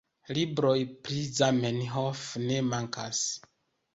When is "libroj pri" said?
0.35-1.19